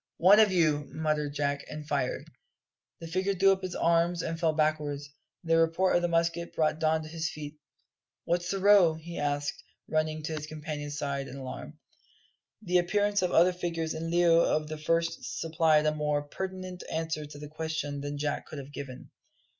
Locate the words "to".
7.03-7.07, 10.23-10.33, 17.27-17.37